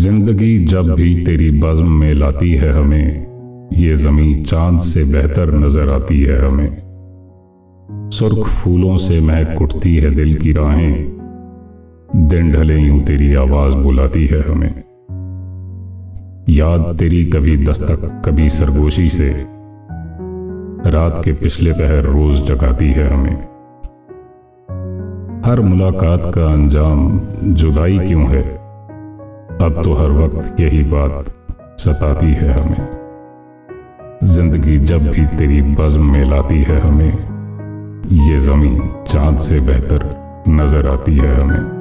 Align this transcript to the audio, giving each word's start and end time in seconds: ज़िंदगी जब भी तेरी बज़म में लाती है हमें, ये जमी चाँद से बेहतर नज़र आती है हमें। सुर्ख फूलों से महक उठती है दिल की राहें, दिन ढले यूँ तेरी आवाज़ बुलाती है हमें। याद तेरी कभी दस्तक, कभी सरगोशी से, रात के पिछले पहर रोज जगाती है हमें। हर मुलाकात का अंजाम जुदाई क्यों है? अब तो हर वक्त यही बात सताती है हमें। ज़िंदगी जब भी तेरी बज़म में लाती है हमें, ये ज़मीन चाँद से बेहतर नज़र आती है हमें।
ज़िंदगी 0.00 0.64
जब 0.64 0.90
भी 0.90 1.24
तेरी 1.24 1.50
बज़म 1.50 1.88
में 1.88 2.14
लाती 2.14 2.50
है 2.50 2.72
हमें, 2.72 3.26
ये 3.72 3.94
जमी 3.94 4.42
चाँद 4.42 4.78
से 4.78 5.04
बेहतर 5.04 5.54
नज़र 5.54 5.90
आती 5.90 6.20
है 6.20 6.46
हमें। 6.46 6.76
सुर्ख 8.12 8.46
फूलों 8.46 8.96
से 8.96 9.20
महक 9.20 9.62
उठती 9.62 9.96
है 9.96 10.14
दिल 10.14 10.34
की 10.34 10.52
राहें, 10.52 11.18
दिन 12.16 12.52
ढले 12.52 12.78
यूँ 12.78 13.00
तेरी 13.00 13.34
आवाज़ 13.34 13.76
बुलाती 13.76 14.26
है 14.26 14.40
हमें। 14.40 14.82
याद 16.48 16.96
तेरी 16.98 17.24
कभी 17.24 17.56
दस्तक, 17.56 18.22
कभी 18.26 18.48
सरगोशी 18.48 19.08
से, 19.08 19.28
रात 20.90 21.22
के 21.24 21.32
पिछले 21.32 21.72
पहर 21.72 22.04
रोज 22.04 22.42
जगाती 22.42 22.88
है 22.88 23.08
हमें। 23.08 23.36
हर 25.44 25.60
मुलाकात 25.60 26.32
का 26.34 26.52
अंजाम 26.52 27.20
जुदाई 27.42 27.98
क्यों 27.98 28.28
है? 28.28 28.59
अब 29.60 29.82
तो 29.84 29.94
हर 29.94 30.10
वक्त 30.10 30.60
यही 30.60 30.82
बात 30.84 31.26
सताती 31.78 32.26
है 32.26 32.52
हमें। 32.52 32.88
ज़िंदगी 34.24 34.78
जब 34.78 35.10
भी 35.10 35.24
तेरी 35.26 35.60
बज़म 35.62 36.04
में 36.04 36.24
लाती 36.24 36.62
है 36.62 36.80
हमें, 36.80 37.12
ये 38.28 38.38
ज़मीन 38.38 39.04
चाँद 39.08 39.38
से 39.38 39.60
बेहतर 39.60 40.08
नज़र 40.48 40.88
आती 40.88 41.16
है 41.16 41.34
हमें। 41.40 41.79